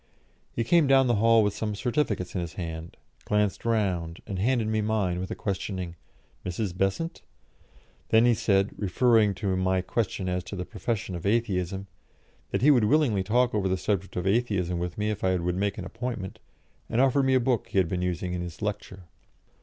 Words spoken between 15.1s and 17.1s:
if I would make an appointment, and